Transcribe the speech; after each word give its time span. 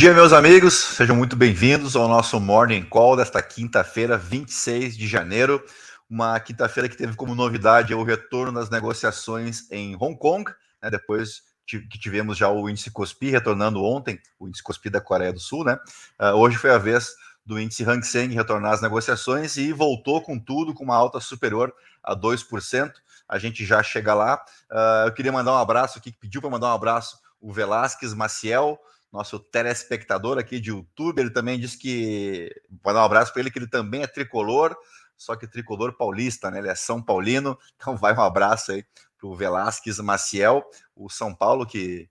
dia, 0.00 0.14
meus 0.14 0.32
amigos. 0.32 0.72
Sejam 0.72 1.14
muito 1.14 1.36
bem-vindos 1.36 1.94
ao 1.94 2.08
nosso 2.08 2.40
Morning 2.40 2.82
Call 2.84 3.18
desta 3.18 3.42
quinta-feira, 3.42 4.16
26 4.16 4.96
de 4.96 5.06
janeiro. 5.06 5.62
Uma 6.08 6.40
quinta-feira 6.40 6.88
que 6.88 6.96
teve 6.96 7.14
como 7.14 7.34
novidade 7.34 7.92
o 7.92 8.02
retorno 8.02 8.50
das 8.58 8.70
negociações 8.70 9.70
em 9.70 9.94
Hong 10.00 10.16
Kong, 10.18 10.50
né, 10.82 10.88
depois 10.88 11.42
que 11.66 11.98
tivemos 11.98 12.38
já 12.38 12.48
o 12.48 12.66
índice 12.70 12.90
Kospi 12.90 13.28
retornando 13.28 13.84
ontem, 13.84 14.18
o 14.38 14.48
índice 14.48 14.62
Kospi 14.62 14.88
da 14.88 15.02
Coreia 15.02 15.34
do 15.34 15.38
Sul, 15.38 15.64
né? 15.64 15.78
Uh, 16.18 16.34
hoje 16.34 16.56
foi 16.56 16.70
a 16.70 16.78
vez 16.78 17.10
do 17.44 17.60
índice 17.60 17.84
Hang 17.84 18.02
Seng 18.02 18.32
retornar 18.32 18.72
às 18.72 18.80
negociações 18.80 19.58
e 19.58 19.70
voltou 19.70 20.22
com 20.22 20.38
tudo, 20.38 20.72
com 20.72 20.82
uma 20.82 20.96
alta 20.96 21.20
superior 21.20 21.74
a 22.02 22.16
2%. 22.16 22.90
A 23.28 23.38
gente 23.38 23.66
já 23.66 23.82
chega 23.82 24.14
lá. 24.14 24.42
Uh, 24.72 25.08
eu 25.08 25.12
queria 25.12 25.30
mandar 25.30 25.52
um 25.52 25.58
abraço 25.58 25.98
aqui, 25.98 26.10
pediu 26.10 26.40
para 26.40 26.48
mandar 26.48 26.68
um 26.68 26.74
abraço 26.74 27.18
o 27.38 27.52
Velasquez 27.52 28.14
Maciel, 28.14 28.78
nosso 29.12 29.38
telespectador 29.38 30.38
aqui 30.38 30.60
de 30.60 30.70
YouTube, 30.70 31.20
ele 31.20 31.30
também 31.30 31.58
disse 31.58 31.76
que. 31.76 32.54
Vou 32.82 32.94
dar 32.94 33.00
um 33.02 33.04
abraço 33.04 33.32
para 33.32 33.40
ele, 33.40 33.50
que 33.50 33.58
ele 33.58 33.66
também 33.66 34.02
é 34.02 34.06
tricolor, 34.06 34.76
só 35.16 35.34
que 35.34 35.46
tricolor 35.46 35.96
paulista, 35.96 36.50
né? 36.50 36.58
Ele 36.58 36.68
é 36.68 36.74
São 36.74 37.02
Paulino, 37.02 37.58
então 37.76 37.96
vai 37.96 38.14
um 38.14 38.20
abraço 38.20 38.72
aí 38.72 38.84
para 39.18 39.28
o 39.28 39.34
Velasquez 39.34 39.98
Maciel, 39.98 40.64
o 40.94 41.10
São 41.10 41.34
Paulo, 41.34 41.66
que 41.66 42.08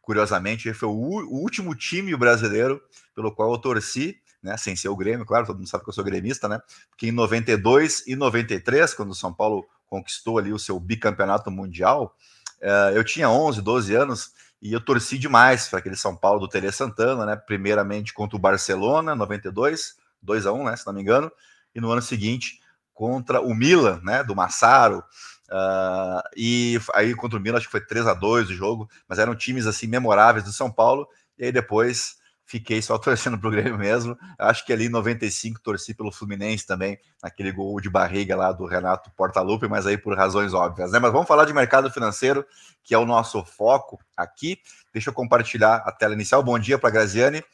curiosamente 0.00 0.72
foi 0.72 0.88
o, 0.88 0.92
último 0.92 1.74
time 1.74 2.16
brasileiro 2.16 2.80
pelo 3.14 3.30
qual 3.30 3.52
eu 3.52 3.58
torci, 3.58 4.18
né? 4.42 4.56
Sem 4.56 4.74
ser 4.74 4.88
o 4.88 4.96
Grêmio, 4.96 5.26
claro, 5.26 5.46
todo 5.46 5.58
mundo 5.58 5.68
sabe 5.68 5.84
que 5.84 5.90
eu 5.90 5.94
sou 5.94 6.04
gremista, 6.04 6.48
né? 6.48 6.60
Porque 6.88 7.08
em 7.08 7.12
92 7.12 8.06
e 8.06 8.16
93, 8.16 8.94
quando 8.94 9.10
o 9.10 9.14
São 9.14 9.34
Paulo 9.34 9.68
conquistou 9.86 10.38
ali 10.38 10.52
o 10.52 10.58
seu 10.58 10.80
bicampeonato 10.80 11.50
mundial, 11.50 12.16
uh, 12.62 12.94
eu 12.94 13.04
tinha 13.04 13.28
11, 13.28 13.60
12 13.60 13.94
anos 13.94 14.32
e 14.60 14.72
eu 14.72 14.80
torci 14.80 15.18
demais 15.18 15.68
para 15.68 15.78
aquele 15.78 15.96
São 15.96 16.16
Paulo 16.16 16.40
do 16.40 16.48
Tele 16.48 16.70
Santana, 16.72 17.24
né? 17.24 17.36
Primeiramente 17.36 18.12
contra 18.12 18.36
o 18.36 18.40
Barcelona, 18.40 19.14
92, 19.14 19.94
2 20.20 20.46
a 20.46 20.52
1 20.52 20.64
né? 20.64 20.76
Se 20.76 20.86
não 20.86 20.92
me 20.92 21.00
engano. 21.00 21.30
E 21.74 21.80
no 21.80 21.90
ano 21.90 22.02
seguinte 22.02 22.60
contra 22.92 23.40
o 23.40 23.54
Milan, 23.54 24.00
né? 24.02 24.24
Do 24.24 24.34
Massaro. 24.34 25.04
Uh, 25.48 26.20
e 26.36 26.80
aí 26.94 27.14
contra 27.14 27.38
o 27.38 27.42
Milan, 27.42 27.58
acho 27.58 27.66
que 27.66 27.72
foi 27.72 27.80
3 27.80 28.08
a 28.08 28.14
2 28.14 28.50
o 28.50 28.54
jogo, 28.54 28.90
mas 29.08 29.18
eram 29.18 29.34
times 29.34 29.66
assim 29.66 29.86
memoráveis 29.86 30.44
do 30.44 30.52
São 30.52 30.70
Paulo. 30.70 31.06
E 31.38 31.44
aí 31.44 31.52
depois 31.52 32.16
fiquei 32.48 32.80
só 32.80 32.96
torcendo 32.98 33.38
pro 33.38 33.50
Grêmio 33.50 33.78
mesmo. 33.78 34.18
Acho 34.38 34.64
que 34.64 34.72
ali 34.72 34.86
em 34.86 34.88
95 34.88 35.60
torci 35.60 35.94
pelo 35.94 36.10
Fluminense 36.10 36.66
também, 36.66 36.98
naquele 37.22 37.52
gol 37.52 37.78
de 37.80 37.90
barriga 37.90 38.34
lá 38.34 38.50
do 38.50 38.64
Renato 38.64 39.10
Portaluppi, 39.12 39.68
mas 39.68 39.86
aí 39.86 39.98
por 39.98 40.16
razões 40.16 40.54
óbvias, 40.54 40.90
né? 40.90 40.98
Mas 40.98 41.12
vamos 41.12 41.28
falar 41.28 41.44
de 41.44 41.52
mercado 41.52 41.90
financeiro, 41.90 42.44
que 42.82 42.94
é 42.94 42.98
o 42.98 43.04
nosso 43.04 43.44
foco 43.44 44.00
aqui. 44.16 44.58
Deixa 44.92 45.10
eu 45.10 45.14
compartilhar 45.14 45.76
a 45.84 45.92
tela 45.92 46.14
inicial. 46.14 46.42
Bom 46.42 46.58
dia 46.58 46.78
para 46.78 46.90
Graziane, 46.90 47.44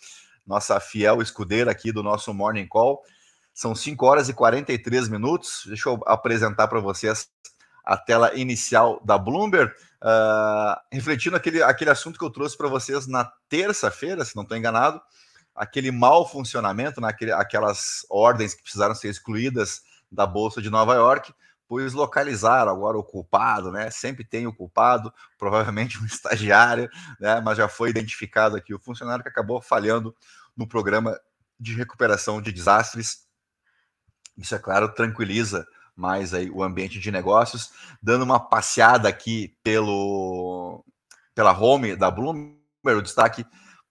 nossa 0.46 0.78
fiel 0.78 1.20
escudeira 1.20 1.70
aqui 1.70 1.92
do 1.92 2.02
nosso 2.02 2.32
Morning 2.32 2.66
Call. 2.66 3.02
São 3.52 3.74
5 3.74 4.06
horas 4.06 4.28
e 4.28 4.32
43 4.32 5.08
minutos. 5.08 5.64
Deixa 5.66 5.88
eu 5.88 6.00
apresentar 6.06 6.68
para 6.68 6.80
vocês 6.80 7.28
a 7.84 7.96
tela 7.96 8.34
inicial 8.34 9.00
da 9.04 9.18
Bloomberg, 9.18 9.72
uh, 10.04 10.78
refletindo 10.92 11.36
aquele, 11.36 11.62
aquele 11.62 11.90
assunto 11.90 12.18
que 12.18 12.24
eu 12.24 12.30
trouxe 12.30 12.56
para 12.56 12.68
vocês 12.68 13.06
na 13.06 13.24
terça-feira, 13.48 14.24
se 14.24 14.36
não 14.36 14.42
estou 14.42 14.56
enganado, 14.56 15.00
aquele 15.54 15.90
mau 15.90 16.28
funcionamento, 16.28 17.00
né, 17.00 17.08
aquelas 17.34 18.04
ordens 18.10 18.54
que 18.54 18.62
precisaram 18.62 18.94
ser 18.94 19.08
excluídas 19.08 19.82
da 20.12 20.26
Bolsa 20.26 20.60
de 20.60 20.68
Nova 20.68 20.94
York, 20.94 21.32
pois 21.66 21.94
localizaram 21.94 22.70
agora 22.70 22.98
o 22.98 23.02
culpado, 23.02 23.72
né? 23.72 23.90
Sempre 23.90 24.24
tem 24.24 24.46
o 24.46 24.54
culpado, 24.54 25.12
provavelmente 25.38 25.98
um 25.98 26.04
estagiário, 26.06 26.90
né? 27.18 27.40
Mas 27.40 27.56
já 27.56 27.68
foi 27.68 27.88
identificado 27.88 28.56
aqui 28.56 28.74
o 28.74 28.78
funcionário 28.78 29.22
que 29.22 29.30
acabou 29.30 29.62
falhando 29.62 30.14
no 30.56 30.68
programa 30.68 31.18
de 31.58 31.74
recuperação 31.74 32.42
de 32.42 32.52
desastres. 32.52 33.26
Isso, 34.36 34.54
é 34.54 34.58
claro, 34.58 34.92
tranquiliza 34.92 35.66
mais 35.96 36.34
aí 36.34 36.50
o 36.50 36.62
ambiente 36.62 36.98
de 36.98 37.10
negócios, 37.10 37.70
dando 38.02 38.22
uma 38.22 38.40
passeada 38.40 39.08
aqui 39.08 39.56
pelo 39.62 40.84
pela 41.34 41.52
home 41.58 41.96
da 41.96 42.10
Bloomberg, 42.10 42.58
o 42.84 43.02
destaque 43.02 43.44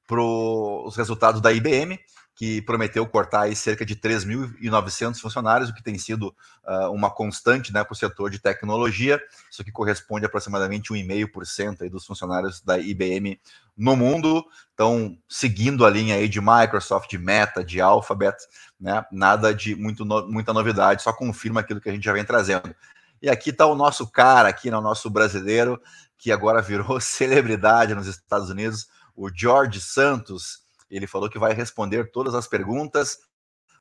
para 0.07 0.21
os 0.21 0.95
resultados 0.95 1.41
da 1.41 1.51
IBM, 1.51 1.99
que 2.35 2.61
prometeu 2.63 3.05
cortar 3.05 3.41
aí 3.41 3.55
cerca 3.55 3.85
de 3.85 3.95
3.900 3.95 5.19
funcionários, 5.19 5.69
o 5.69 5.73
que 5.73 5.83
tem 5.83 5.97
sido 5.97 6.35
uh, 6.65 6.91
uma 6.91 7.11
constante 7.11 7.71
né, 7.71 7.83
para 7.83 7.93
o 7.93 7.95
setor 7.95 8.31
de 8.31 8.39
tecnologia. 8.39 9.21
Isso 9.51 9.63
que 9.63 9.71
corresponde 9.71 10.25
a 10.25 10.27
aproximadamente 10.27 10.91
1,5% 10.91 11.81
aí 11.81 11.89
dos 11.89 12.05
funcionários 12.05 12.59
da 12.61 12.79
IBM 12.79 13.39
no 13.77 13.95
mundo. 13.95 14.43
Então, 14.73 15.15
seguindo 15.29 15.85
a 15.85 15.89
linha 15.89 16.15
aí 16.15 16.27
de 16.27 16.41
Microsoft, 16.41 17.09
de 17.09 17.19
Meta, 17.19 17.63
de 17.63 17.79
Alphabet, 17.79 18.35
né, 18.79 19.05
nada 19.11 19.53
de 19.53 19.75
muito 19.75 20.03
no, 20.03 20.27
muita 20.27 20.53
novidade, 20.53 21.03
só 21.03 21.13
confirma 21.13 21.59
aquilo 21.59 21.79
que 21.79 21.89
a 21.89 21.93
gente 21.93 22.03
já 22.03 22.13
vem 22.13 22.25
trazendo. 22.25 22.75
E 23.21 23.29
aqui 23.29 23.51
está 23.51 23.67
o 23.67 23.75
nosso 23.75 24.09
cara, 24.09 24.49
aqui, 24.49 24.71
né, 24.71 24.79
nosso 24.79 25.07
brasileiro, 25.07 25.79
que 26.17 26.31
agora 26.31 26.63
virou 26.63 26.99
celebridade 27.01 27.93
nos 27.93 28.07
Estados 28.07 28.49
Unidos, 28.49 28.87
o 29.15 29.29
George 29.29 29.79
Santos 29.79 30.62
ele 30.95 31.07
falou 31.07 31.29
que 31.29 31.39
vai 31.39 31.53
responder 31.53 32.11
todas 32.11 32.35
as 32.35 32.47
perguntas, 32.47 33.19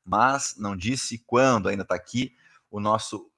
mas 0.04 0.54
não 0.56 0.76
disse 0.76 1.22
quando. 1.26 1.68
Ainda 1.68 1.82
está 1.82 1.94
aqui 1.94 2.34
o 2.70 2.80
nosso 2.80 3.30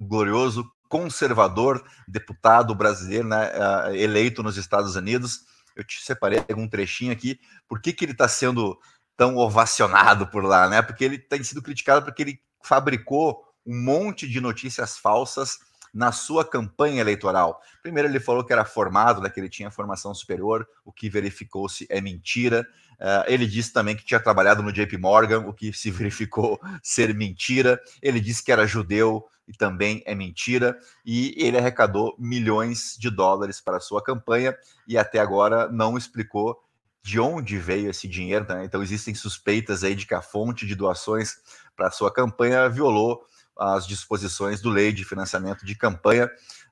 glorioso 0.00 0.70
conservador 0.88 1.82
deputado 2.06 2.74
brasileiro, 2.74 3.26
né, 3.26 3.50
uh, 3.50 3.94
eleito 3.94 4.42
nos 4.42 4.56
Estados 4.56 4.94
Unidos. 4.94 5.46
Eu 5.74 5.84
te 5.84 6.02
separei 6.02 6.44
um 6.56 6.68
trechinho 6.68 7.12
aqui. 7.12 7.40
Por 7.66 7.80
que, 7.80 7.92
que 7.92 8.04
ele 8.04 8.12
está 8.12 8.28
sendo 8.28 8.78
tão 9.16 9.36
ovacionado 9.36 10.26
por 10.26 10.44
lá, 10.44 10.68
né? 10.68 10.82
Porque 10.82 11.04
ele 11.04 11.18
tem 11.18 11.42
sido 11.42 11.62
criticado 11.62 12.04
porque 12.04 12.22
ele 12.22 12.40
fabricou 12.62 13.42
um 13.64 13.82
monte 13.82 14.28
de 14.28 14.40
notícias 14.40 14.98
falsas 14.98 15.58
na 15.92 16.10
sua 16.10 16.44
campanha 16.44 17.00
eleitoral. 17.00 17.60
Primeiro, 17.82 18.08
ele 18.08 18.18
falou 18.18 18.44
que 18.44 18.52
era 18.52 18.64
formado, 18.64 19.20
né, 19.20 19.28
que 19.28 19.38
ele 19.38 19.48
tinha 19.48 19.70
formação 19.70 20.14
superior, 20.14 20.66
o 20.84 20.92
que 20.92 21.10
verificou-se 21.10 21.86
é 21.90 22.00
mentira. 22.00 22.66
Uh, 22.94 23.24
ele 23.26 23.46
disse 23.46 23.72
também 23.72 23.94
que 23.94 24.04
tinha 24.04 24.20
trabalhado 24.20 24.62
no 24.62 24.72
JP 24.72 24.96
Morgan, 24.96 25.40
o 25.40 25.52
que 25.52 25.72
se 25.72 25.90
verificou 25.92 26.58
ser 26.82 27.14
mentira. 27.14 27.78
Ele 28.00 28.20
disse 28.20 28.42
que 28.42 28.52
era 28.52 28.66
judeu 28.66 29.24
e 29.46 29.52
também 29.52 30.02
é 30.06 30.14
mentira. 30.14 30.78
E 31.04 31.34
ele 31.36 31.58
arrecadou 31.58 32.14
milhões 32.18 32.96
de 32.98 33.10
dólares 33.10 33.60
para 33.60 33.76
a 33.76 33.80
sua 33.80 34.02
campanha 34.02 34.56
e 34.88 34.96
até 34.96 35.18
agora 35.18 35.68
não 35.68 35.98
explicou 35.98 36.56
de 37.02 37.18
onde 37.18 37.58
veio 37.58 37.90
esse 37.90 38.06
dinheiro. 38.08 38.46
Né? 38.48 38.64
Então 38.64 38.82
existem 38.82 39.14
suspeitas 39.14 39.84
aí 39.84 39.94
de 39.94 40.06
que 40.06 40.14
a 40.14 40.22
fonte 40.22 40.66
de 40.66 40.74
doações 40.74 41.36
para 41.76 41.88
a 41.88 41.90
sua 41.90 42.12
campanha 42.12 42.68
violou 42.68 43.26
as 43.58 43.86
disposições 43.86 44.60
do 44.60 44.70
lei 44.70 44.92
de 44.92 45.04
financiamento 45.04 45.64
de 45.64 45.74
campanha. 45.74 46.26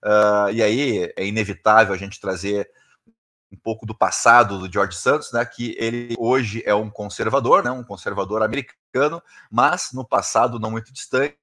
Uh, 0.04 0.50
e 0.52 0.62
aí 0.62 1.12
é 1.16 1.26
inevitável 1.26 1.94
a 1.94 1.98
gente 1.98 2.20
trazer 2.20 2.70
um 3.52 3.56
pouco 3.56 3.84
do 3.84 3.94
passado 3.94 4.58
do 4.58 4.72
George 4.72 4.96
Santos, 4.96 5.32
né, 5.32 5.44
que 5.44 5.74
ele 5.78 6.14
hoje 6.18 6.62
é 6.64 6.74
um 6.74 6.88
conservador, 6.88 7.64
né, 7.64 7.70
um 7.70 7.82
conservador 7.82 8.42
americano, 8.42 9.20
mas 9.50 9.90
no 9.92 10.06
passado 10.06 10.58
não 10.58 10.70
muito 10.70 10.92
distante, 10.92 11.36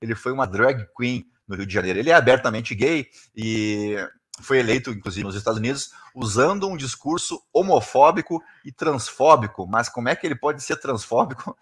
ele 0.00 0.16
foi 0.16 0.32
uma 0.32 0.46
drag 0.46 0.84
queen 0.96 1.24
no 1.46 1.54
Rio 1.56 1.66
de 1.66 1.72
Janeiro. 1.72 1.98
Ele 1.98 2.10
é 2.10 2.14
abertamente 2.14 2.74
gay 2.74 3.08
e 3.36 3.96
foi 4.40 4.58
eleito, 4.58 4.90
inclusive, 4.90 5.24
nos 5.24 5.36
Estados 5.36 5.58
Unidos, 5.58 5.92
usando 6.14 6.68
um 6.68 6.76
discurso 6.76 7.40
homofóbico 7.52 8.42
e 8.64 8.72
transfóbico. 8.72 9.66
Mas 9.66 9.88
como 9.88 10.08
é 10.08 10.16
que 10.16 10.26
ele 10.26 10.34
pode 10.34 10.62
ser 10.62 10.76
transfóbico 10.76 11.56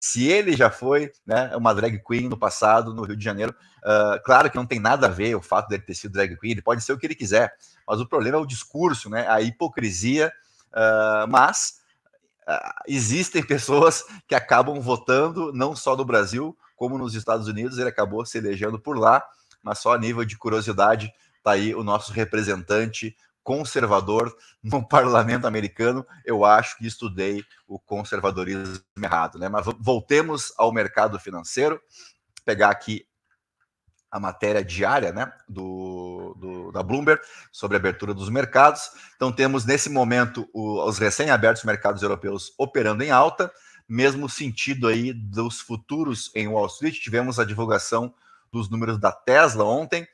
se 0.00 0.26
ele 0.26 0.56
já 0.56 0.70
foi 0.70 1.12
né, 1.26 1.54
uma 1.54 1.74
drag 1.74 2.02
queen 2.02 2.26
no 2.26 2.38
passado 2.38 2.94
no 2.94 3.04
Rio 3.04 3.16
de 3.16 3.22
Janeiro, 3.22 3.54
uh, 3.84 4.20
claro 4.24 4.50
que 4.50 4.56
não 4.56 4.64
tem 4.64 4.80
nada 4.80 5.06
a 5.06 5.10
ver 5.10 5.34
o 5.34 5.42
fato 5.42 5.68
dele 5.68 5.82
ter 5.82 5.94
sido 5.94 6.12
drag 6.12 6.34
queen, 6.38 6.52
ele 6.52 6.62
pode 6.62 6.82
ser 6.82 6.94
o 6.94 6.98
que 6.98 7.06
ele 7.06 7.14
quiser, 7.14 7.54
mas 7.86 8.00
o 8.00 8.06
problema 8.06 8.38
é 8.38 8.40
o 8.40 8.46
discurso, 8.46 9.10
né, 9.10 9.28
a 9.28 9.42
hipocrisia, 9.42 10.32
uh, 10.72 11.28
mas 11.28 11.80
uh, 12.48 12.80
existem 12.88 13.44
pessoas 13.46 14.02
que 14.26 14.34
acabam 14.34 14.80
votando, 14.80 15.52
não 15.52 15.76
só 15.76 15.94
no 15.94 16.04
Brasil, 16.04 16.56
como 16.74 16.96
nos 16.96 17.14
Estados 17.14 17.46
Unidos, 17.46 17.76
ele 17.76 17.90
acabou 17.90 18.24
se 18.24 18.38
elegendo 18.38 18.78
por 18.78 18.96
lá, 18.96 19.22
mas 19.62 19.80
só 19.80 19.92
a 19.92 19.98
nível 19.98 20.24
de 20.24 20.38
curiosidade, 20.38 21.12
tá 21.42 21.50
aí 21.50 21.74
o 21.74 21.84
nosso 21.84 22.10
representante, 22.10 23.14
conservador 23.42 24.34
no 24.62 24.86
parlamento 24.86 25.46
americano, 25.46 26.06
eu 26.24 26.44
acho 26.44 26.76
que 26.78 26.86
estudei 26.86 27.44
o 27.66 27.78
conservadorismo 27.78 28.82
errado, 29.02 29.38
né? 29.38 29.48
Mas 29.48 29.66
voltemos 29.78 30.52
ao 30.56 30.72
mercado 30.72 31.18
financeiro, 31.18 31.80
pegar 32.44 32.70
aqui 32.70 33.06
a 34.10 34.18
matéria 34.18 34.64
diária, 34.64 35.12
né, 35.12 35.32
do, 35.48 36.34
do 36.36 36.72
da 36.72 36.82
Bloomberg 36.82 37.22
sobre 37.52 37.76
a 37.76 37.80
abertura 37.80 38.12
dos 38.12 38.28
mercados. 38.28 38.90
Então 39.14 39.30
temos 39.30 39.64
nesse 39.64 39.88
momento 39.88 40.48
o, 40.52 40.84
os 40.84 40.98
recém-abertos 40.98 41.62
mercados 41.62 42.02
europeus 42.02 42.52
operando 42.58 43.04
em 43.04 43.10
alta, 43.10 43.52
mesmo 43.88 44.28
sentido 44.28 44.88
aí 44.88 45.12
dos 45.12 45.60
futuros 45.60 46.30
em 46.34 46.48
Wall 46.48 46.66
Street. 46.66 46.98
Tivemos 46.98 47.38
a 47.38 47.44
divulgação 47.44 48.12
dos 48.50 48.68
números 48.68 48.98
da 48.98 49.12
Tesla 49.12 49.64
ontem 49.64 50.08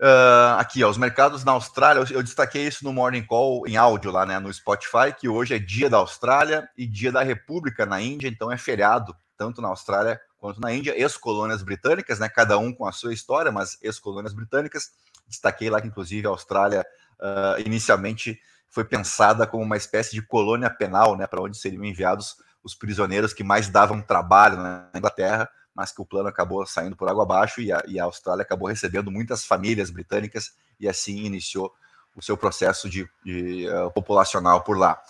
Uh, 0.00 0.58
aqui, 0.58 0.82
ó, 0.82 0.90
os 0.90 0.98
mercados 0.98 1.44
na 1.44 1.52
Austrália, 1.52 2.04
eu, 2.10 2.22
destaquei 2.22 2.66
isso 2.66 2.84
no 2.84 2.92
Morning 2.92 3.24
Call 3.24 3.66
em 3.68 3.76
áudio 3.76 4.10
lá 4.10 4.26
né, 4.26 4.38
no 4.40 4.52
Spotify, 4.52 5.14
que 5.16 5.28
hoje 5.28 5.54
é 5.54 5.58
dia 5.58 5.88
da 5.88 5.98
Austrália 5.98 6.68
e 6.76 6.86
dia 6.86 7.12
da 7.12 7.22
República 7.22 7.86
na 7.86 8.00
Índia, 8.00 8.26
então 8.26 8.50
é 8.50 8.56
feriado 8.58 9.14
tanto 9.36 9.62
na 9.62 9.68
Austrália 9.68 10.20
quanto 10.38 10.60
na 10.60 10.72
Índia, 10.72 10.98
ex-colônias 10.98 11.62
britânicas, 11.62 12.18
né, 12.18 12.28
cada 12.28 12.58
um 12.58 12.74
com 12.74 12.84
a 12.84 12.90
sua 12.90 13.14
história, 13.14 13.52
mas 13.52 13.78
ex-colônias 13.80 14.32
britânicas. 14.32 14.90
Destaquei 15.28 15.70
lá 15.70 15.80
que, 15.80 15.86
inclusive, 15.86 16.26
a 16.26 16.30
Austrália 16.30 16.84
uh, 17.20 17.60
inicialmente 17.64 18.40
foi 18.68 18.84
pensada 18.84 19.46
como 19.46 19.62
uma 19.62 19.76
espécie 19.76 20.12
de 20.12 20.22
colônia 20.22 20.68
penal, 20.68 21.16
né, 21.16 21.28
para 21.28 21.40
onde 21.40 21.56
seriam 21.56 21.84
enviados 21.84 22.36
os 22.64 22.74
prisioneiros 22.74 23.32
que 23.32 23.44
mais 23.44 23.68
davam 23.68 24.00
trabalho 24.00 24.56
na 24.56 24.88
Inglaterra 24.94 25.48
mas 25.74 25.92
que 25.92 26.00
o 26.02 26.06
plano 26.06 26.28
acabou 26.28 26.64
saindo 26.66 26.96
por 26.96 27.08
água 27.08 27.22
abaixo 27.22 27.60
e 27.60 27.72
a, 27.72 27.82
e 27.86 27.98
a 27.98 28.04
Austrália 28.04 28.42
acabou 28.42 28.68
recebendo 28.68 29.10
muitas 29.10 29.44
famílias 29.44 29.90
britânicas 29.90 30.54
e 30.78 30.88
assim 30.88 31.24
iniciou 31.24 31.72
o 32.14 32.22
seu 32.22 32.36
processo 32.36 32.88
de, 32.88 33.08
de 33.24 33.66
uh, 33.68 33.90
populacional 33.92 34.62
por 34.62 34.76
lá. 34.76 35.02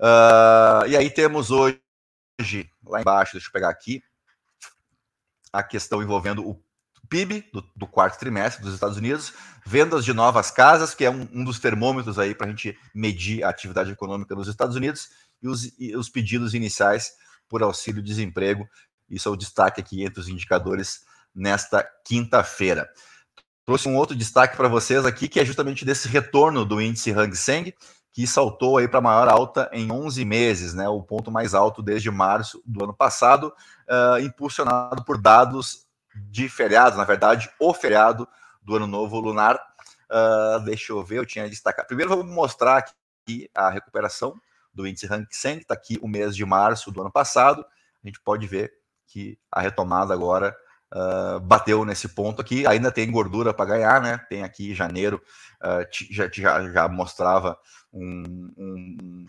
Uh, 0.00 0.86
e 0.88 0.96
aí 0.96 1.10
temos 1.10 1.50
hoje, 1.50 1.78
lá 2.84 3.00
embaixo, 3.00 3.32
deixa 3.32 3.48
eu 3.48 3.52
pegar 3.52 3.68
aqui, 3.68 4.02
a 5.52 5.62
questão 5.62 6.02
envolvendo 6.02 6.48
o 6.48 6.58
PIB 7.08 7.50
do, 7.52 7.62
do 7.76 7.86
quarto 7.86 8.18
trimestre 8.18 8.62
dos 8.62 8.72
Estados 8.72 8.96
Unidos, 8.96 9.34
vendas 9.66 10.02
de 10.04 10.14
novas 10.14 10.50
casas, 10.50 10.94
que 10.94 11.04
é 11.04 11.10
um, 11.10 11.28
um 11.30 11.44
dos 11.44 11.60
termômetros 11.60 12.18
aí 12.18 12.34
para 12.34 12.46
a 12.46 12.50
gente 12.50 12.78
medir 12.94 13.44
a 13.44 13.50
atividade 13.50 13.90
econômica 13.90 14.34
nos 14.34 14.48
Estados 14.48 14.74
Unidos, 14.74 15.10
e 15.42 15.48
os, 15.48 15.78
e 15.78 15.94
os 15.94 16.08
pedidos 16.08 16.54
iniciais 16.54 17.12
por 17.48 17.62
auxílio-desemprego, 17.62 18.66
isso 19.12 19.28
é 19.28 19.32
o 19.32 19.36
destaque 19.36 19.80
aqui 19.80 20.02
entre 20.02 20.20
os 20.20 20.28
indicadores 20.28 21.04
nesta 21.34 21.86
quinta-feira. 22.04 22.88
Trouxe 23.64 23.88
um 23.88 23.96
outro 23.96 24.16
destaque 24.16 24.56
para 24.56 24.68
vocês 24.68 25.06
aqui, 25.06 25.28
que 25.28 25.38
é 25.38 25.44
justamente 25.44 25.84
desse 25.84 26.08
retorno 26.08 26.64
do 26.64 26.80
índice 26.80 27.12
Hang 27.12 27.36
Seng, 27.36 27.72
que 28.12 28.26
saltou 28.26 28.76
aí 28.76 28.88
para 28.88 28.98
a 28.98 29.02
maior 29.02 29.28
alta 29.28 29.70
em 29.72 29.90
11 29.90 30.24
meses, 30.24 30.74
né, 30.74 30.88
o 30.88 31.02
ponto 31.02 31.30
mais 31.30 31.54
alto 31.54 31.82
desde 31.82 32.10
março 32.10 32.62
do 32.66 32.84
ano 32.84 32.94
passado, 32.94 33.52
uh, 33.88 34.18
impulsionado 34.18 35.04
por 35.04 35.20
dados 35.20 35.86
de 36.14 36.48
feriados, 36.48 36.98
na 36.98 37.04
verdade, 37.04 37.50
o 37.58 37.72
feriado 37.72 38.28
do 38.60 38.76
Ano 38.76 38.86
Novo 38.86 39.18
Lunar. 39.18 39.58
Uh, 40.10 40.62
deixa 40.64 40.92
eu 40.92 41.02
ver, 41.02 41.18
eu 41.18 41.26
tinha 41.26 41.48
destacado. 41.48 41.86
Primeiro, 41.86 42.10
vamos 42.14 42.34
mostrar 42.34 42.76
aqui 42.76 43.48
a 43.54 43.70
recuperação 43.70 44.38
do 44.74 44.86
índice 44.86 45.06
Hang 45.06 45.26
Seng, 45.30 45.60
está 45.60 45.74
aqui 45.74 45.98
o 46.02 46.08
mês 46.08 46.36
de 46.36 46.44
março 46.44 46.90
do 46.90 47.00
ano 47.00 47.10
passado. 47.10 47.64
A 48.02 48.06
gente 48.06 48.20
pode 48.20 48.46
ver 48.46 48.72
que 49.06 49.38
a 49.50 49.60
retomada 49.60 50.14
agora 50.14 50.56
uh, 50.92 51.40
bateu 51.40 51.84
nesse 51.84 52.08
ponto 52.08 52.40
aqui. 52.40 52.66
Ainda 52.66 52.90
tem 52.90 53.10
gordura 53.10 53.52
para 53.52 53.64
ganhar, 53.64 54.00
né? 54.00 54.18
Tem 54.28 54.42
aqui 54.42 54.74
janeiro, 54.74 55.20
uh, 55.62 55.86
já, 56.10 56.28
já, 56.32 56.70
já, 56.70 56.88
mostrava 56.88 57.56
um, 57.92 58.52
um, 58.56 59.26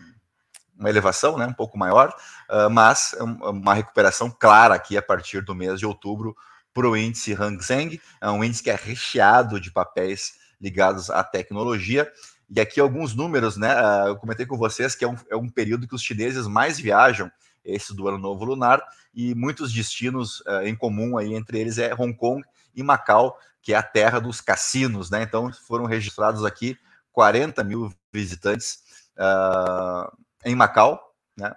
uma 0.78 0.88
elevação 0.88 1.38
né, 1.38 1.46
um 1.46 1.52
pouco 1.52 1.78
maior, 1.78 2.14
uh, 2.50 2.70
mas 2.70 3.14
uma 3.20 3.74
recuperação 3.74 4.30
clara 4.30 4.74
aqui 4.74 4.96
a 4.96 5.02
partir 5.02 5.42
do 5.42 5.54
mês 5.54 5.78
de 5.78 5.86
outubro 5.86 6.34
para 6.72 6.88
o 6.88 6.96
índice 6.96 7.32
Hang 7.32 7.62
Seng. 7.62 8.00
É 8.20 8.28
um 8.28 8.42
índice 8.42 8.62
que 8.62 8.70
é 8.70 8.74
recheado 8.74 9.60
de 9.60 9.70
papéis 9.70 10.34
ligados 10.60 11.10
à 11.10 11.22
tecnologia. 11.22 12.10
E 12.54 12.60
aqui 12.60 12.78
alguns 12.78 13.14
números, 13.14 13.56
né? 13.56 13.74
eu 14.06 14.16
comentei 14.16 14.44
com 14.44 14.56
vocês 14.56 14.94
que 14.94 15.04
é 15.04 15.08
um, 15.08 15.16
é 15.30 15.36
um 15.36 15.48
período 15.48 15.88
que 15.88 15.94
os 15.94 16.02
chineses 16.02 16.46
mais 16.46 16.78
viajam 16.78 17.30
esse 17.64 17.94
do 17.94 18.06
Ano 18.06 18.18
Novo 18.18 18.44
Lunar, 18.44 18.82
e 19.14 19.34
muitos 19.34 19.72
destinos 19.72 20.40
uh, 20.40 20.62
em 20.64 20.74
comum 20.74 21.16
aí 21.16 21.34
entre 21.34 21.58
eles 21.58 21.78
é 21.78 21.94
Hong 21.94 22.14
Kong 22.14 22.42
e 22.74 22.82
Macau, 22.82 23.38
que 23.62 23.72
é 23.72 23.76
a 23.76 23.82
terra 23.82 24.20
dos 24.20 24.40
cassinos, 24.40 25.10
né? 25.10 25.22
Então 25.22 25.52
foram 25.52 25.84
registrados 25.86 26.44
aqui 26.44 26.76
40 27.12 27.62
mil 27.64 27.92
visitantes 28.12 28.82
uh, 29.16 30.16
em 30.44 30.54
Macau, 30.54 31.00
né? 31.36 31.54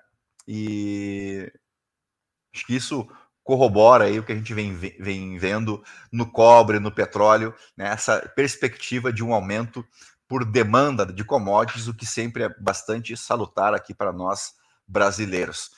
E 0.47 1.51
acho 2.53 2.65
que 2.65 2.75
isso 2.75 3.07
corrobora 3.47 4.03
aí 4.03 4.19
o 4.19 4.23
que 4.23 4.33
a 4.33 4.35
gente 4.35 4.53
vem, 4.53 4.75
vem 4.75 5.37
vendo 5.37 5.81
no 6.11 6.29
cobre, 6.29 6.79
no 6.79 6.91
petróleo, 6.91 7.55
né? 7.77 7.87
essa 7.87 8.19
perspectiva 8.35 9.11
de 9.11 9.23
um 9.23 9.33
aumento 9.33 9.85
por 10.27 10.43
demanda 10.43 11.05
de 11.05 11.23
commodities, 11.23 11.87
o 11.87 11.93
que 11.93 12.05
sempre 12.05 12.43
é 12.43 12.49
bastante 12.59 13.15
salutar 13.15 13.73
aqui 13.73 13.93
para 13.93 14.11
nós 14.11 14.53
brasileiros. 14.85 15.71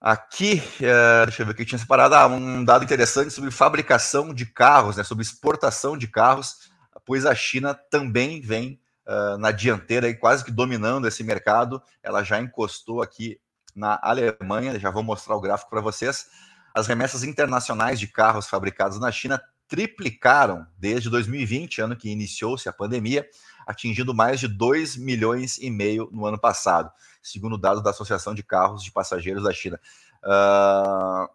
Aqui, 0.00 0.62
é, 0.80 1.24
deixa 1.26 1.42
eu 1.42 1.46
ver 1.46 1.52
o 1.52 1.54
que 1.54 1.64
tinha 1.64 1.78
separado. 1.78 2.14
Ah, 2.14 2.26
um 2.26 2.64
dado 2.64 2.84
interessante 2.84 3.30
sobre 3.30 3.50
fabricação 3.50 4.34
de 4.34 4.44
carros, 4.44 4.96
né, 4.96 5.02
sobre 5.02 5.22
exportação 5.22 5.96
de 5.96 6.06
carros, 6.06 6.70
pois 7.04 7.24
a 7.24 7.34
China 7.34 7.74
também 7.74 8.40
vem 8.40 8.80
uh, 9.06 9.38
na 9.38 9.50
dianteira, 9.50 10.06
aí, 10.06 10.14
quase 10.14 10.44
que 10.44 10.50
dominando 10.50 11.08
esse 11.08 11.22
mercado. 11.24 11.82
Ela 12.02 12.22
já 12.22 12.38
encostou 12.38 13.02
aqui 13.02 13.40
na 13.74 13.98
Alemanha, 14.02 14.78
já 14.78 14.90
vou 14.90 15.02
mostrar 15.02 15.36
o 15.36 15.40
gráfico 15.40 15.70
para 15.70 15.80
vocês. 15.80 16.26
As 16.74 16.86
remessas 16.86 17.22
internacionais 17.22 17.98
de 17.98 18.06
carros 18.06 18.46
fabricados 18.46 18.98
na 18.98 19.10
China 19.10 19.40
triplicaram 19.74 20.66
desde 20.78 21.10
2020, 21.10 21.80
ano 21.80 21.96
que 21.96 22.08
iniciou-se 22.08 22.68
a 22.68 22.72
pandemia, 22.72 23.26
atingindo 23.66 24.14
mais 24.14 24.38
de 24.40 24.46
2 24.48 24.96
milhões 24.96 25.58
e 25.58 25.70
meio 25.70 26.08
no 26.12 26.26
ano 26.26 26.38
passado 26.38 26.90
segundo 27.24 27.56
dados 27.56 27.82
da 27.82 27.90
Associação 27.90 28.34
de 28.34 28.42
Carros 28.42 28.84
de 28.84 28.92
Passageiros 28.92 29.42
da 29.42 29.52
China. 29.52 29.80
Uh, 30.22 31.26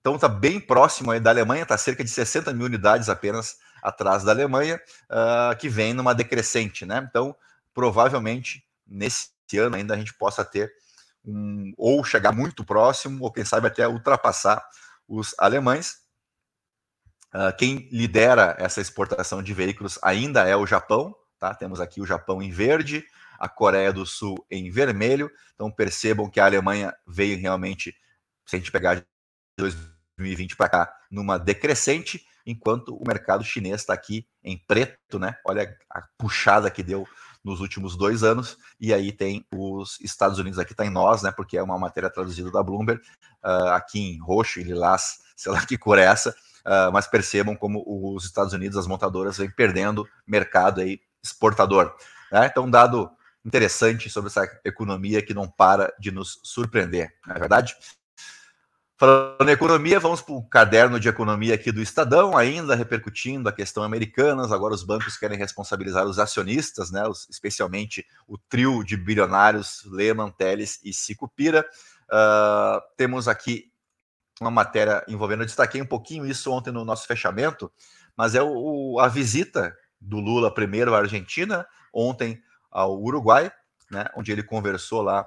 então 0.00 0.14
está 0.14 0.28
bem 0.28 0.58
próximo 0.58 1.18
da 1.20 1.30
Alemanha, 1.30 1.62
está 1.62 1.76
cerca 1.76 2.02
de 2.02 2.10
60 2.10 2.52
mil 2.54 2.66
unidades 2.66 3.08
apenas 3.08 3.58
atrás 3.82 4.24
da 4.24 4.32
Alemanha, 4.32 4.80
uh, 5.10 5.56
que 5.58 5.68
vem 5.68 5.92
numa 5.92 6.14
decrescente, 6.14 6.86
né? 6.86 7.06
Então, 7.08 7.36
provavelmente, 7.74 8.64
nesse 8.86 9.30
ano 9.58 9.76
ainda 9.76 9.94
a 9.94 9.98
gente 9.98 10.14
possa 10.14 10.44
ter 10.44 10.72
um, 11.24 11.72
ou 11.76 12.02
chegar 12.02 12.32
muito 12.32 12.64
próximo, 12.64 13.22
ou 13.22 13.30
quem 13.30 13.44
sabe 13.44 13.66
até 13.66 13.86
ultrapassar 13.86 14.66
os 15.06 15.34
alemães. 15.38 15.98
Uh, 17.34 17.54
quem 17.56 17.88
lidera 17.92 18.56
essa 18.58 18.80
exportação 18.80 19.42
de 19.42 19.52
veículos 19.52 19.98
ainda 20.02 20.48
é 20.48 20.56
o 20.56 20.66
Japão, 20.66 21.14
tá? 21.38 21.54
Temos 21.54 21.80
aqui 21.80 22.00
o 22.00 22.06
Japão 22.06 22.42
em 22.42 22.50
verde, 22.50 23.04
a 23.38 23.48
Coreia 23.48 23.92
do 23.92 24.06
Sul 24.06 24.44
em 24.50 24.70
vermelho. 24.70 25.30
Então 25.54 25.70
percebam 25.70 26.28
que 26.30 26.40
a 26.40 26.46
Alemanha 26.46 26.94
veio 27.06 27.38
realmente, 27.38 27.94
se 28.46 28.56
a 28.56 28.58
gente 28.58 28.72
pegar 28.72 28.94
de 28.96 29.04
2020 29.58 30.56
para 30.56 30.68
cá, 30.68 30.94
numa 31.10 31.38
decrescente, 31.38 32.24
enquanto 32.46 32.96
o 32.96 33.04
mercado 33.06 33.44
chinês 33.44 33.82
está 33.82 33.92
aqui 33.92 34.26
em 34.42 34.56
preto, 34.56 35.18
né? 35.18 35.36
Olha 35.44 35.76
a 35.90 36.02
puxada 36.16 36.70
que 36.70 36.82
deu 36.82 37.06
nos 37.44 37.60
últimos 37.60 37.96
dois 37.96 38.22
anos, 38.22 38.56
e 38.80 38.92
aí 38.92 39.12
tem 39.12 39.44
os 39.54 39.98
Estados 40.00 40.38
Unidos 40.38 40.58
aqui 40.58 40.72
está 40.72 40.84
em 40.84 40.90
nós, 40.90 41.22
né? 41.22 41.30
Porque 41.30 41.56
é 41.56 41.62
uma 41.62 41.78
matéria 41.78 42.10
traduzida 42.10 42.50
da 42.50 42.62
Bloomberg, 42.62 43.00
uh, 43.44 43.68
aqui 43.72 44.00
em 44.00 44.18
roxo 44.18 44.60
e 44.60 44.64
lilás, 44.64 45.18
sei 45.36 45.52
lá 45.52 45.64
que 45.64 45.78
cor 45.78 45.98
é 45.98 46.04
essa, 46.04 46.34
uh, 46.68 46.92
mas 46.92 47.06
percebam 47.06 47.56
como 47.56 47.82
os 47.86 48.26
Estados 48.26 48.52
Unidos, 48.52 48.76
as 48.76 48.86
montadoras, 48.86 49.38
vêm 49.38 49.50
perdendo 49.50 50.06
mercado 50.26 50.82
aí 50.82 51.00
exportador. 51.24 51.94
Né? 52.30 52.46
Então, 52.46 52.70
dado 52.70 53.10
interessante 53.44 54.10
sobre 54.10 54.28
essa 54.28 54.46
economia 54.64 55.22
que 55.22 55.32
não 55.32 55.48
para 55.48 55.92
de 55.98 56.10
nos 56.10 56.38
surpreender, 56.44 57.10
não 57.26 57.34
é 57.34 57.38
verdade? 57.38 57.74
Falando 59.00 59.48
em 59.48 59.52
economia, 59.52 60.00
vamos 60.00 60.20
para 60.20 60.34
o 60.34 60.42
caderno 60.42 60.98
de 60.98 61.08
economia 61.08 61.54
aqui 61.54 61.70
do 61.70 61.80
Estadão, 61.80 62.36
ainda 62.36 62.74
repercutindo 62.74 63.48
a 63.48 63.52
questão 63.52 63.84
americana. 63.84 64.42
Agora 64.52 64.74
os 64.74 64.82
bancos 64.82 65.16
querem 65.16 65.38
responsabilizar 65.38 66.04
os 66.04 66.18
acionistas, 66.18 66.90
né, 66.90 67.06
os, 67.06 67.28
especialmente 67.30 68.04
o 68.26 68.36
trio 68.36 68.82
de 68.82 68.96
bilionários 68.96 69.84
Lehman, 69.86 70.32
Teles 70.32 70.80
e 70.82 70.92
Sicupira. 70.92 71.64
Uh, 72.10 72.82
temos 72.96 73.28
aqui 73.28 73.70
uma 74.40 74.50
matéria 74.50 75.04
envolvendo, 75.08 75.42
eu 75.42 75.46
destaquei 75.46 75.80
um 75.80 75.86
pouquinho 75.86 76.26
isso 76.26 76.50
ontem 76.52 76.70
no 76.70 76.84
nosso 76.84 77.06
fechamento, 77.06 77.70
mas 78.16 78.34
é 78.34 78.42
o, 78.42 78.94
o 78.94 79.00
a 79.00 79.08
visita 79.08 79.74
do 80.00 80.18
Lula 80.18 80.52
primeiro 80.52 80.94
à 80.94 80.98
Argentina, 80.98 81.66
ontem 81.92 82.40
ao 82.70 83.00
Uruguai, 83.00 83.50
né, 83.90 84.06
onde 84.16 84.30
ele 84.30 84.42
conversou 84.42 85.02
lá 85.02 85.26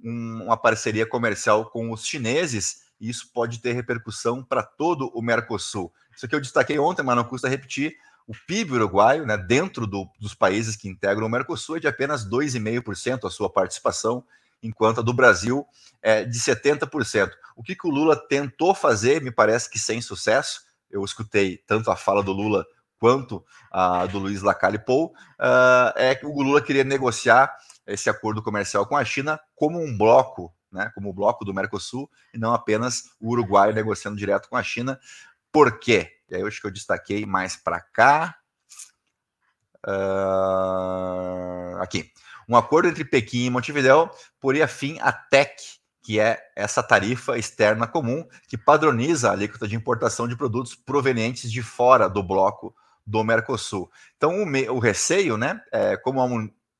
que 0.00 0.06
que 0.06 0.06
que 0.06 0.08
um, 0.08 0.44
uma 0.44 0.56
parceria 0.56 1.06
comercial 1.06 1.70
com 1.70 1.92
os 1.92 2.06
chineses, 2.06 2.82
e 3.00 3.08
isso 3.08 3.30
pode 3.32 3.60
ter 3.60 3.72
repercussão 3.72 4.42
para 4.42 4.62
todo 4.62 5.10
o 5.14 5.22
Mercosul. 5.22 5.92
Isso 6.16 6.26
aqui 6.26 6.34
eu 6.34 6.40
destaquei 6.40 6.78
ontem, 6.78 7.02
mas 7.02 7.16
não 7.16 7.24
custa 7.24 7.48
repetir 7.48 7.96
o 8.26 8.34
PIB 8.46 8.74
uruguaio, 8.74 9.26
né, 9.26 9.36
dentro 9.36 9.86
do, 9.86 10.08
dos 10.20 10.34
países 10.34 10.76
que 10.76 10.88
integram 10.88 11.26
o 11.26 11.30
Mercosul, 11.30 11.76
é 11.76 11.80
de 11.80 11.88
apenas 11.88 12.28
2,5% 12.28 13.26
a 13.26 13.30
sua 13.30 13.50
participação, 13.50 14.24
enquanto 14.62 15.00
a 15.00 15.02
do 15.02 15.12
Brasil 15.12 15.66
é 16.02 16.24
de 16.24 16.38
70%. 16.38 17.30
O 17.56 17.62
que, 17.62 17.74
que 17.74 17.88
o 17.88 17.90
Lula 17.90 18.16
tentou 18.16 18.74
fazer, 18.74 19.22
me 19.22 19.30
parece 19.30 19.70
que 19.70 19.78
sem 19.78 20.00
sucesso, 20.00 20.62
eu 20.90 21.04
escutei 21.04 21.58
tanto 21.66 21.90
a 21.90 21.96
fala 21.96 22.22
do 22.22 22.32
Lula 22.32 22.66
quanto 23.00 23.44
a 23.72 24.06
do 24.06 24.18
Luiz 24.18 24.42
Lacalle 24.42 24.78
Pou, 24.78 25.06
uh, 25.40 25.92
é 25.96 26.14
que 26.14 26.26
o 26.26 26.42
Lula 26.42 26.60
queria 26.60 26.84
negociar 26.84 27.56
esse 27.92 28.08
acordo 28.08 28.42
comercial 28.42 28.86
com 28.86 28.96
a 28.96 29.04
China 29.04 29.40
como 29.54 29.82
um 29.82 29.96
bloco, 29.96 30.54
né, 30.70 30.90
como 30.94 31.10
o 31.10 31.12
bloco 31.12 31.44
do 31.44 31.52
Mercosul, 31.52 32.10
e 32.32 32.38
não 32.38 32.54
apenas 32.54 33.10
o 33.20 33.30
Uruguai 33.30 33.72
negociando 33.72 34.16
direto 34.16 34.48
com 34.48 34.56
a 34.56 34.62
China. 34.62 34.98
Por 35.52 35.78
quê? 35.78 36.12
E 36.28 36.34
aí 36.34 36.40
eu 36.40 36.46
acho 36.46 36.60
que 36.60 36.66
eu 36.66 36.70
destaquei 36.70 37.26
mais 37.26 37.56
para 37.56 37.80
cá. 37.80 38.36
Uh, 39.86 41.76
aqui. 41.80 42.12
Um 42.48 42.56
acordo 42.56 42.88
entre 42.88 43.04
Pequim 43.04 43.46
e 43.46 43.50
Montevideo 43.50 44.10
poria 44.40 44.66
fim 44.66 44.98
à 45.00 45.12
TEC, 45.12 45.56
que 46.02 46.18
é 46.18 46.38
essa 46.56 46.82
tarifa 46.82 47.38
externa 47.38 47.86
comum 47.86 48.26
que 48.48 48.58
padroniza 48.58 49.28
a 49.28 49.32
alíquota 49.32 49.68
de 49.68 49.76
importação 49.76 50.26
de 50.26 50.36
produtos 50.36 50.74
provenientes 50.74 51.50
de 51.50 51.62
fora 51.62 52.08
do 52.08 52.22
bloco 52.22 52.74
do 53.06 53.24
Mercosul. 53.24 53.90
Então, 54.16 54.42
o, 54.42 54.46
me, 54.46 54.68
o 54.68 54.78
receio, 54.78 55.36
né, 55.36 55.60
é, 55.72 55.96
como 55.96 56.20
há 56.20 56.24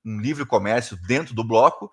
um, 0.05 0.21
livre 0.21 0.45
comércio 0.45 0.97
dentro 1.07 1.35
do 1.35 1.45
bloco, 1.45 1.87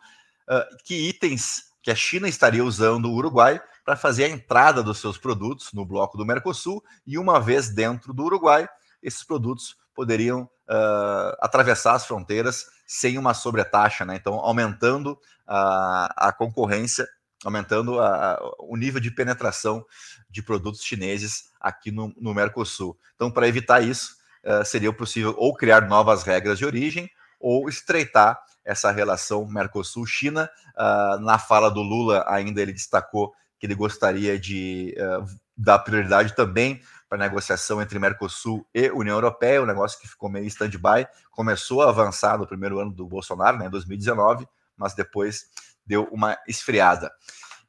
uh, 0.50 0.78
que 0.84 1.10
itens 1.10 1.68
que 1.82 1.92
a 1.92 1.96
China 1.96 2.28
estaria 2.28 2.64
usando 2.64 3.06
o 3.06 3.14
Uruguai 3.14 3.62
para 3.86 3.96
fazer 3.96 4.26
a 4.26 4.30
entrada 4.30 4.84
dos 4.84 5.00
seus 5.00 5.18
produtos 5.18 5.72
no 5.72 5.86
bloco 5.86 6.18
do 6.18 6.26
Mercosul, 6.26 6.84
e 7.06 7.18
uma 7.18 7.40
vez 7.40 7.70
dentro 7.70 8.14
do 8.14 8.26
Uruguai, 8.26 8.68
esses 9.02 9.24
produtos 9.24 9.78
poderiam 9.96 10.42
uh, 10.42 11.38
atravessar 11.40 11.94
as 11.94 12.06
fronteiras 12.06 12.66
sem 12.86 13.18
uma 13.18 13.34
sobretaxa, 13.34 14.06
né? 14.06 14.16
então 14.16 14.36
aumentando 14.36 15.18
a, 15.48 16.28
a 16.28 16.34
concorrência, 16.34 17.08
aumentando 17.46 18.00
a, 18.00 18.38
o 18.60 18.76
nível 18.76 19.00
de 19.00 19.10
penetração 19.10 19.86
de 20.30 20.42
produtos 20.42 20.84
chineses 20.84 21.50
aqui 21.60 21.90
no, 21.90 22.14
no 22.20 22.34
Mercosul. 22.34 22.98
Então, 23.16 23.32
para 23.32 23.48
evitar 23.48 23.82
isso, 23.82 24.18
uh, 24.44 24.66
seria 24.66 24.92
possível 24.92 25.34
ou 25.38 25.56
criar 25.56 25.88
novas 25.88 26.24
regras 26.24 26.58
de 26.58 26.66
origem 26.66 27.10
ou 27.40 27.70
estreitar 27.70 28.40
essa 28.68 28.92
relação 28.92 29.48
Mercosul-China. 29.48 30.50
Uh, 30.76 31.20
na 31.22 31.40
fala 31.40 31.72
do 31.72 31.82
Lula, 31.82 32.24
ainda 32.28 32.62
ele 32.62 32.74
destacou 32.74 33.34
que 33.58 33.66
ele 33.66 33.74
gostaria 33.74 34.38
de 34.38 34.96
uh, 35.00 35.26
dar 35.56 35.80
prioridade 35.80 36.36
também 36.36 36.82
para 37.10 37.18
a 37.18 37.28
negociação 37.28 37.82
entre 37.82 37.98
Mercosul 37.98 38.68
e 38.74 38.92
União 38.92 39.16
Europeia, 39.16 39.64
um 39.64 39.66
negócio 39.66 40.00
que 40.00 40.08
ficou 40.08 40.30
meio 40.30 40.46
stand-by, 40.46 41.08
começou 41.32 41.82
a 41.82 41.90
avançar 41.90 42.38
no 42.38 42.46
primeiro 42.46 42.80
ano 42.80 42.92
do 42.92 43.08
Bolsonaro, 43.08 43.58
né, 43.58 43.66
em 43.66 43.70
2019, 43.70 44.46
mas 44.76 44.94
depois 44.94 45.46
deu 45.86 46.04
uma 46.12 46.38
esfriada. 46.48 47.10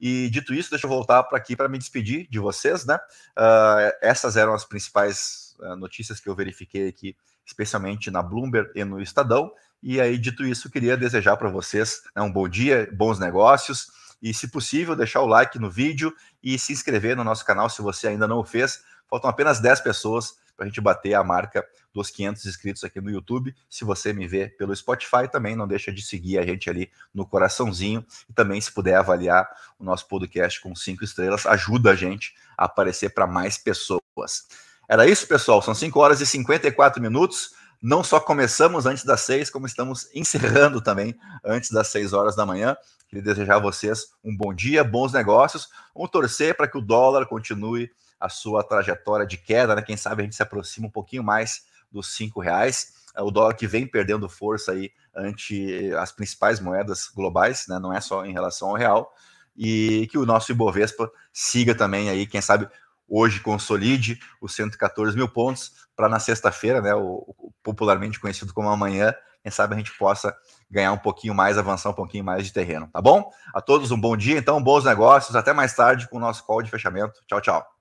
E 0.01 0.29
dito 0.31 0.53
isso, 0.53 0.71
deixa 0.71 0.87
eu 0.87 0.91
voltar 0.91 1.23
para 1.23 1.39
aqui 1.39 1.57
para 1.57 1.69
me 1.69 1.79
despedir 1.79 2.29
de 2.29 2.39
vocês, 2.39 2.85
né? 2.85 2.97
Uh, 3.37 3.95
essas 4.01 4.37
eram 4.37 4.55
as 4.55 4.65
principais 4.65 5.57
notícias 5.77 6.21
que 6.21 6.29
eu 6.29 6.37
verifiquei 6.37 6.89
aqui, 6.89 7.17
especialmente 7.49 8.11
na 8.11 8.23
Bloomberg 8.23 8.71
e 8.75 8.85
no 8.85 9.01
Estadão. 9.01 9.51
E 9.83 10.01
aí, 10.01 10.19
dito 10.19 10.45
isso, 10.45 10.71
queria 10.71 10.97
desejar 10.97 11.37
para 11.39 11.49
vocês 11.49 12.03
né, 12.15 12.21
um 12.21 12.31
bom 12.31 12.47
dia, 12.47 12.89
bons 12.93 13.19
negócios 13.19 13.89
e, 14.21 14.35
se 14.35 14.49
possível, 14.49 14.95
deixar 14.95 15.23
o 15.23 15.27
like 15.27 15.59
no 15.59 15.71
vídeo 15.71 16.15
e 16.43 16.59
se 16.59 16.73
inscrever 16.73 17.17
no 17.17 17.25
nosso 17.25 17.45
canal 17.45 17.71
se 17.71 17.81
você 17.81 18.09
ainda 18.09 18.29
não 18.29 18.39
o 18.41 18.45
fez. 18.45 18.83
Faltam 19.09 19.31
apenas 19.31 19.61
10 19.61 19.81
pessoas 19.81 20.37
para 20.55 20.67
a 20.67 20.69
gente 20.69 20.81
bater 20.81 21.15
a 21.15 21.25
marca 21.25 21.65
dos 21.95 22.11
500 22.11 22.45
inscritos 22.45 22.85
aqui 22.85 23.01
no 23.01 23.11
YouTube. 23.11 23.55
Se 23.71 23.85
você 23.85 24.13
me 24.13 24.27
vê 24.27 24.49
pelo 24.49 24.75
Spotify, 24.75 25.29
também 25.31 25.57
não 25.57 25.67
deixa 25.67 25.91
de 25.91 26.03
seguir 26.03 26.39
a 26.39 26.45
gente 26.45 26.69
ali 26.69 26.91
no 27.15 27.25
coraçãozinho 27.25 28.05
e 28.29 28.33
também 28.33 28.61
se 28.61 28.73
puder 28.73 28.97
avaliar 28.97 29.49
o 29.79 29.85
nosso 29.85 30.07
podcast 30.07 30.61
com 30.61 30.75
cinco 30.75 31.05
estrelas, 31.05 31.47
ajuda 31.47 31.93
a 31.93 31.95
gente 31.95 32.35
a 32.59 32.65
aparecer 32.65 33.11
para 33.11 33.27
mais 33.27 33.57
pessoas. 33.57 34.49
Era 34.89 35.07
isso, 35.07 35.27
pessoal. 35.27 35.61
São 35.61 35.75
5 35.75 36.01
horas 36.01 36.21
e 36.21 36.27
54 36.27 37.01
minutos 37.03 37.51
não 37.81 38.03
só 38.03 38.19
começamos 38.19 38.87
antes 38.87 39.05
das 39.05 39.21
seis, 39.21 39.51
como 39.51 39.67
estamos 39.67 40.09
encerrando 40.15 40.81
também 40.81 41.15
antes 41.45 41.71
das 41.71 41.89
seis 41.89 42.13
horas 42.13 42.35
da 42.35 42.45
manhã. 42.45 42.77
Queria 43.09 43.25
desejar 43.25 43.57
a 43.57 43.61
vocês 43.61 44.09
um 44.23 44.37
bom 44.37 44.53
dia, 44.53 44.85
bons 44.85 45.13
negócios. 45.13 45.69
Vamos 45.95 46.11
torcer 46.11 46.57
para 46.57 46.69
que 46.69 46.77
o 46.77 46.83
dólar 46.83 47.27
continue 47.27 47.91
a 48.21 48.29
sua 48.29 48.65
trajetória 48.65 49.25
de 49.25 49.37
queda, 49.37 49.77
né? 49.77 49.83
Quem 49.83 49.97
sabe 49.97 50.23
a 50.23 50.25
gente 50.25 50.35
se 50.35 50.43
aproxima 50.43 50.89
um 50.89 50.91
pouquinho 50.91 51.23
mais 51.23 51.63
dos 51.91 52.15
cinco 52.15 52.41
reais. 52.41 52.95
É 53.15 53.23
o 53.23 53.31
dólar 53.31 53.55
que 53.55 53.67
vem 53.67 53.87
perdendo 53.87 54.29
força 54.29 54.73
aí 54.73 54.91
ante 55.15 55.93
as 55.95 56.13
principais 56.13 56.61
moedas 56.61 57.09
globais, 57.15 57.67
né? 57.69 57.79
Não 57.79 57.93
é 57.93 58.01
só 58.01 58.27
em 58.27 58.33
relação 58.33 58.71
ao 58.71 58.77
real. 58.77 59.15
E 59.57 60.07
que 60.11 60.19
o 60.19 60.27
nosso 60.27 60.53
Ibovespa 60.53 61.11
siga 61.33 61.75
também 61.75 62.11
aí, 62.11 62.27
quem 62.27 62.41
sabe 62.41 62.69
hoje 63.09 63.41
consolide 63.41 64.21
os 64.41 64.55
114 64.55 65.17
mil 65.17 65.29
pontos 65.29 65.73
para 65.97 66.09
na 66.09 66.21
sexta-feira, 66.21 66.81
né, 66.81 66.95
o, 66.95 67.25
o, 67.37 67.53
popularmente 67.63 68.21
conhecido 68.21 68.53
como 68.53 68.69
amanhã, 68.69 69.15
quem 69.43 69.51
sabe 69.51 69.75
a 69.75 69.79
gente 69.79 69.97
possa 69.97 70.37
ganhar 70.71 70.93
um 70.93 70.99
pouquinho 70.99 71.35
mais, 71.35 71.57
avançar 71.57 71.91
um 71.91 71.95
pouquinho 71.95 72.25
mais 72.25 72.45
de 72.45 72.53
terreno, 72.53 72.89
tá 72.93 73.01
bom? 73.01 73.31
A 73.55 73.61
todos 73.61 73.91
um 73.91 74.01
bom 74.01 74.17
dia, 74.17 74.39
então, 74.39 74.63
bons 74.63 74.85
negócios, 74.85 75.35
até 75.35 75.53
mais 75.53 75.75
tarde 75.75 76.09
com 76.09 76.19
o 76.19 76.21
nosso 76.21 76.45
call 76.45 76.63
de 76.63 76.71
fechamento. 76.71 77.21
Tchau, 77.27 77.41
tchau. 77.41 77.78